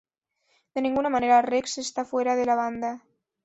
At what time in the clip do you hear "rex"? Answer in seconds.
1.43-1.77